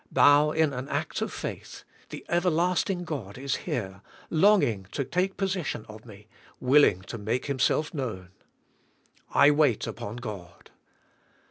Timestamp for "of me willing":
5.87-7.03